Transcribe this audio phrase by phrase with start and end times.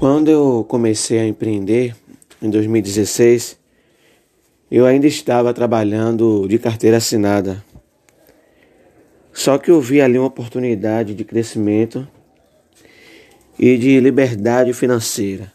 [0.00, 1.94] Quando eu comecei a empreender,
[2.40, 3.58] em 2016,
[4.70, 7.62] eu ainda estava trabalhando de carteira assinada.
[9.30, 12.08] Só que eu vi ali uma oportunidade de crescimento
[13.58, 15.52] e de liberdade financeira.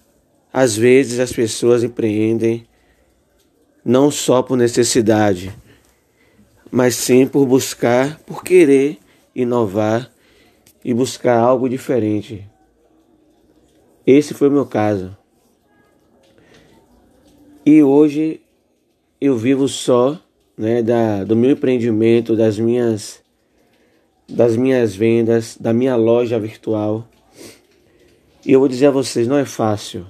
[0.54, 2.68] Às vezes as pessoas empreendem
[3.84, 5.52] não só por necessidade,
[6.70, 9.00] mas sim por buscar, por querer
[9.34, 10.12] inovar
[10.84, 12.48] e buscar algo diferente.
[14.06, 15.18] Esse foi o meu caso.
[17.66, 18.42] E hoje
[19.20, 20.22] eu vivo só
[20.56, 23.24] né, da, do meu empreendimento, das minhas,
[24.30, 27.08] das minhas vendas, da minha loja virtual.
[28.46, 30.06] E eu vou dizer a vocês, não é fácil.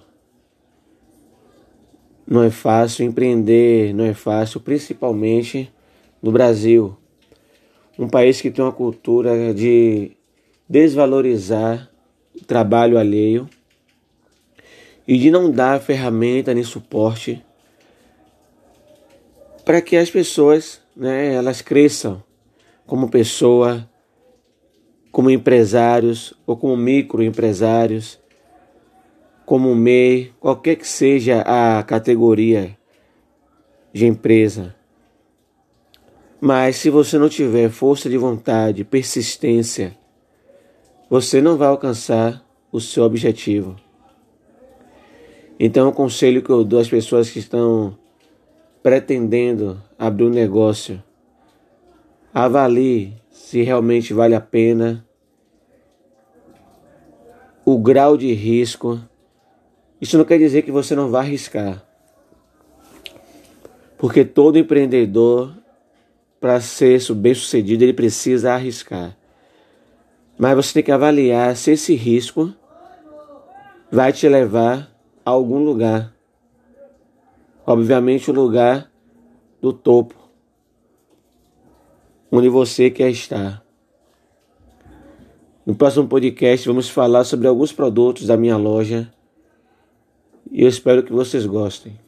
[2.27, 5.71] Não é fácil empreender, não é fácil, principalmente
[6.21, 6.97] no Brasil.
[7.97, 10.11] Um país que tem uma cultura de
[10.67, 11.89] desvalorizar
[12.35, 13.47] o trabalho alheio
[15.07, 17.43] e de não dar ferramenta nem suporte
[19.63, 22.23] para que as pessoas, né, elas cresçam
[22.85, 23.89] como pessoa,
[25.11, 28.19] como empresários ou como microempresários,
[29.45, 32.77] como MEI, qualquer que seja a categoria
[33.93, 34.75] de empresa.
[36.39, 39.97] Mas se você não tiver força de vontade, persistência,
[41.09, 43.75] você não vai alcançar o seu objetivo.
[45.59, 47.97] Então, o conselho que eu dou às pessoas que estão
[48.83, 51.01] pretendendo abrir um negócio,
[52.33, 55.05] avalie se realmente vale a pena,
[57.63, 58.99] o grau de risco.
[59.99, 61.83] Isso não quer dizer que você não vá arriscar.
[63.97, 65.55] Porque todo empreendedor,
[66.39, 69.17] para ser bem sucedido, ele precisa arriscar.
[70.37, 72.53] Mas você tem que avaliar se esse risco
[73.89, 74.94] vai te levar
[75.25, 76.15] a algum lugar
[77.65, 78.91] obviamente o lugar
[79.59, 80.15] do topo,
[82.31, 83.63] onde você quer estar.
[85.65, 89.11] No próximo podcast vamos falar sobre alguns produtos da minha loja
[90.51, 92.04] e eu espero que vocês gostem.